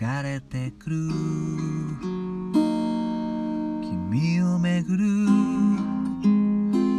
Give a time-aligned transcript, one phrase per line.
[0.00, 0.96] れてくる。
[3.82, 5.26] 君をめぐる。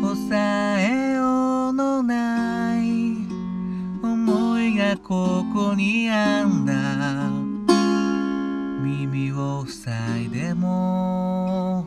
[0.01, 0.35] 抑
[0.79, 3.15] えようのない。
[4.03, 6.73] 思いがここにあんだ。
[8.83, 11.85] 耳を塞いでも。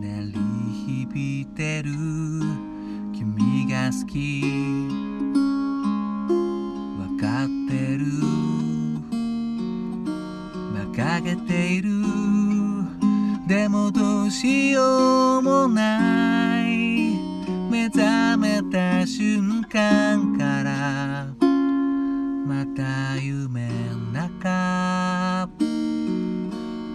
[0.00, 0.38] 鳴り
[1.12, 1.90] 響いてる。
[3.12, 5.13] 君が好き。
[11.24, 11.90] げている。
[13.48, 17.18] でもどうしようもない。
[17.70, 21.26] 目覚めた瞬間から。
[22.46, 25.48] また夢の中。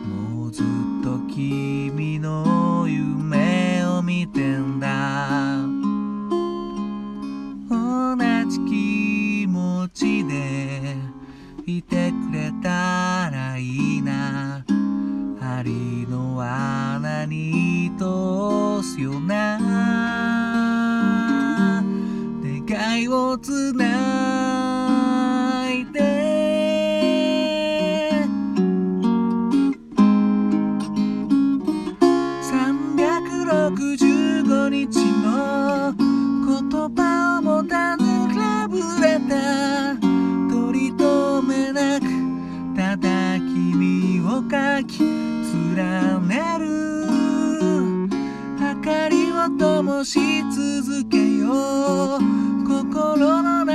[0.06, 0.66] もうずっ
[1.04, 5.58] と君の夢を見てんだ。
[7.67, 8.16] 同
[8.48, 10.95] じ気持ちで
[11.66, 13.09] いてくれた。
[17.30, 19.80] に通すような。
[22.70, 26.00] 願いをつないで。
[32.44, 35.96] 365日の
[36.46, 38.84] 言葉を持たぬラブレ
[39.28, 40.00] ター
[40.50, 42.06] 取り留めなく
[42.76, 45.00] ただ君を書き
[45.76, 46.98] 連ねる。
[49.60, 52.20] ともし続けよう。
[52.66, 53.69] 心の中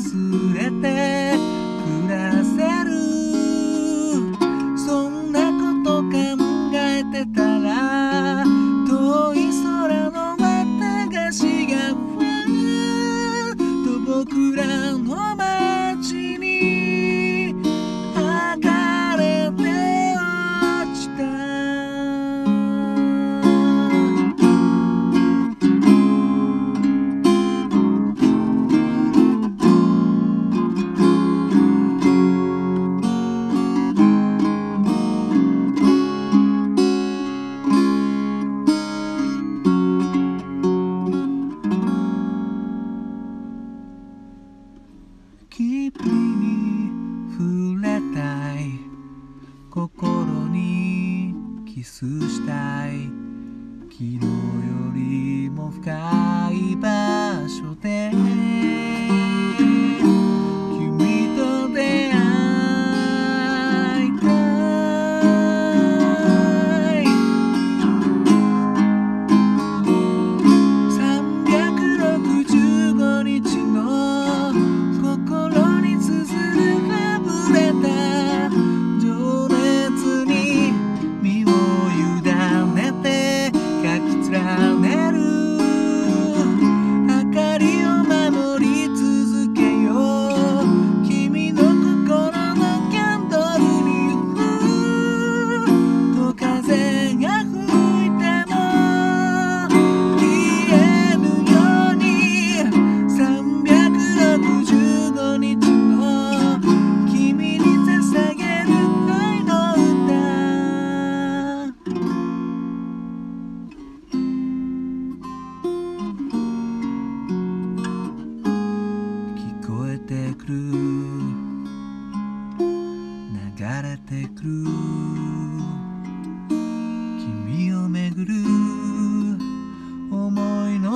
[0.00, 0.69] 忘れ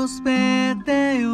[0.05, 1.31] のすべてよ。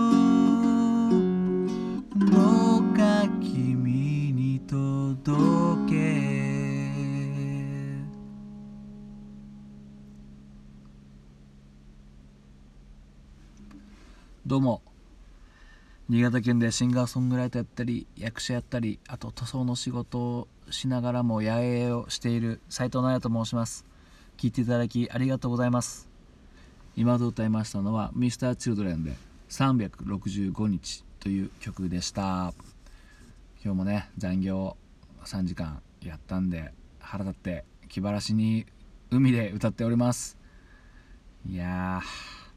[2.31, 5.97] どうか君に届け。
[14.47, 14.83] どうも。
[16.09, 23.85] 新潟県でシンガーソングライターやったり役者やったりあと塗装の仕事をしながらも野営をしている斉藤直也と申します。
[24.37, 26.10] 聞いていただきありがとうございます。
[27.00, 29.14] 今まで歌いましたのは Mr.Children で
[29.49, 32.52] 365日という曲でした。
[33.64, 34.76] 今日もね残業
[35.25, 38.67] 3時間やったんで腹立って気晴らしに
[39.11, 40.37] 海で歌っております。
[41.49, 42.02] いや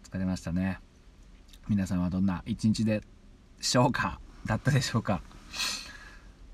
[0.03, 0.79] ー疲れましたね。
[1.69, 3.01] 皆さんはどんな一日で
[3.61, 5.21] しょうかだったでしょうか。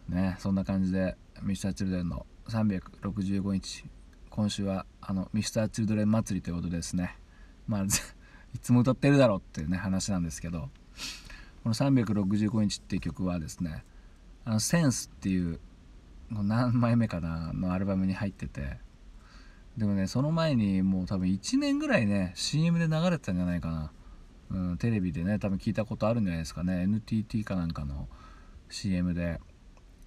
[0.10, 3.84] ねそんな感じで Mr.Children の365日。
[4.30, 7.16] 今週はあの Mr.Children 祭りということでですね。
[7.70, 7.84] まあ
[8.54, 10.70] いつも歌ってるだろうっていうね話なんですけど
[11.64, 13.86] この365日っていう曲はですね
[14.44, 15.60] あのセンスっていう
[16.32, 18.80] 何枚目かなのアルバムに入ってて
[19.78, 23.92] でもねその前にもう多分1年ぐらいね CM で流れてたんじゃないかな。
[24.52, 26.82] うん、テレビでね多分聞いたことあるんじゃないですかね。
[26.82, 28.10] NTT かなんかの
[28.70, 29.40] CM で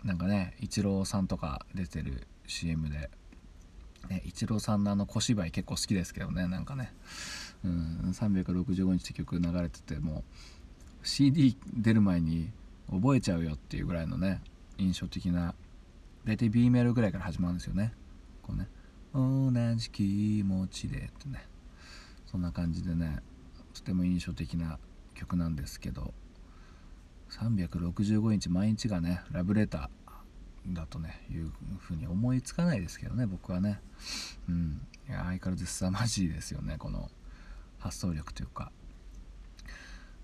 [0.05, 3.11] なんかねイチローさんとか出てる CM で、
[4.09, 6.93] ね、イチローさんのあの小芝居結構好きですけどねなんかね、
[7.65, 10.25] うん、365日って曲流れてても
[11.03, 12.51] う CD 出る前に
[12.91, 14.41] 覚えちゃうよっていうぐらいのね
[14.79, 15.55] 印象的な
[16.25, 17.93] 大体 B メールぐらいから始まるんですよね。
[18.43, 18.69] こうね
[19.15, 21.47] 同じ気持ちでってね。
[22.27, 23.19] そんな感じでね
[23.75, 24.79] とても印象的な
[25.15, 26.15] 曲なんですけど
[27.31, 33.81] 365日毎日がねラブレターだとねいうふうに思いつかないですけどね僕はね。
[34.49, 34.81] うん。
[35.09, 37.11] いや相変わらず凄まじいですよねこの
[37.83, 38.71] 発想力というか。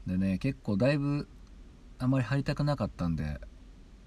[0.06, 1.28] でね結構だいぶ
[1.98, 3.38] あまり張りたくなかったんで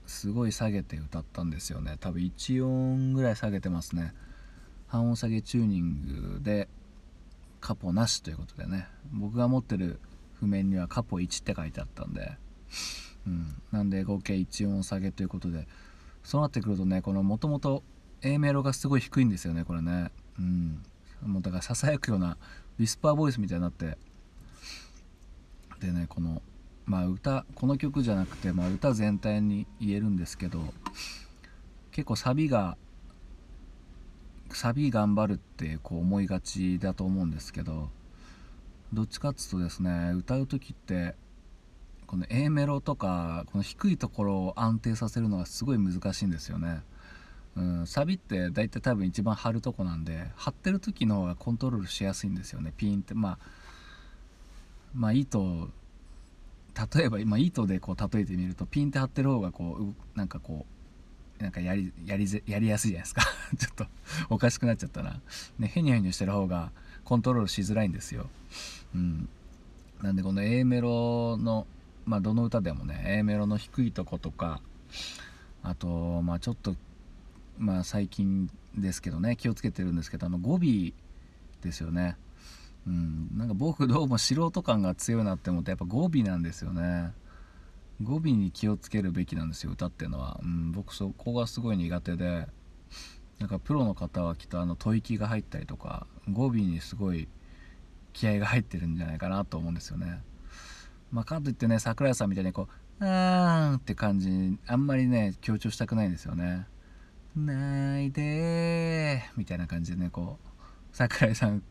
[0.08, 1.98] すごい下げて歌ったんですよね。
[2.00, 4.14] 多分1音ぐらい下げてますね。
[4.88, 6.68] 半音下げチューニングで
[7.60, 8.88] カポなしということでね。
[9.12, 10.00] 僕が持ってる
[10.40, 12.32] 譜面にはカポ1って書いてあったんで、
[13.28, 15.68] うん、なんで合計1音下げということで
[16.24, 17.84] そうなってくるとねこのもともと
[18.22, 20.12] A メロがすごい低いんですよねこれね。
[20.40, 20.84] うん。
[21.26, 22.38] もうだからささやくような
[22.82, 23.96] ウィスパーボイスみたいになって
[25.80, 26.42] でねこの
[26.88, 30.62] まあ歌この曲じゃなくて、まあ、歌全体に言えるんですけど
[31.92, 32.78] 結構サビが
[34.52, 37.90] サビ頑張るってこう思いがちだと思うんですけど
[38.92, 41.14] どっちかっつうとですね歌う時って
[42.08, 46.82] この A メロとかこの低いところを安定させるのがすごい難しいんですよね。
[47.56, 52.74] うん、サビって大体多分一番張るとこなんで張ってる時の方がコントロールしやすいんですよね。
[52.76, 53.14] ピンって。
[53.14, 53.38] まあ
[54.94, 55.70] まあ糸
[56.96, 60.66] 例えば今糸でこう例えてみるとピンって張ってる方がこうなんかこ
[61.40, 63.22] うなんかやりやりやりやすいじゃないですか。
[63.58, 63.86] ちょっと
[64.30, 65.20] おかしくなっちゃったな。
[65.60, 66.72] ねヘニョヘニョしてる方が
[67.04, 68.30] コントロールしづらいんですよ。
[68.96, 69.28] うん。
[70.02, 71.68] なんでこの A メロの
[72.06, 74.62] まあどの歌でもね A メロの低いとことか
[75.64, 76.76] あとまあちょっと
[77.58, 80.60] まあ最近ですけどね気をつけてるんですけどあの語尾
[81.62, 82.18] ですよね。
[82.88, 87.14] うんなんか僕どうも素人感が強いなって思ってやっぱ語尾なんですよね。
[88.02, 92.48] 語尾に気をつけるべきなんですよ歌っていうのは、うん、僕そこがすごい苦手で
[93.40, 97.28] なんかプロの方はきっとあの吐息が入ったりとか語尾にすごい
[98.14, 100.22] 気合が入ってるんじゃないかなと思うんですよね。
[101.12, 102.68] まあかといってね桜井さんみたいにこ
[103.00, 106.68] う「あーん」って感じあんまりね強調したくないんですよね
[107.36, 110.48] 「ないでみたいな感じでねこう
[110.92, 111.64] 桜井さん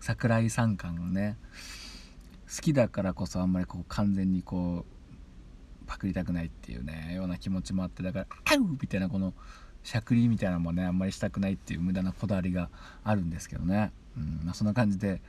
[0.00, 1.36] 桜井さん感をね
[2.54, 9.34] 好きだからこそあんまりこう完全にこうパクりたくないっていうねような気持ちもあってだから「あう!」みたいなこの
[9.82, 12.70] しゃくりみたいなのもねあんまりしたくないっていう無駄なこだわりが
[13.04, 15.22] あるんですけどね、うんまあ、そんな感じで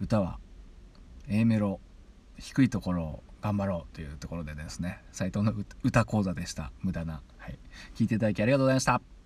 [0.00, 0.38] 歌は
[1.28, 1.80] A メロ
[2.38, 7.58] 低いところを頑張ろうというところでですね斉藤の歌講座でした無駄な、はい、
[7.94, 9.19] 聞いていただきありがとうございました。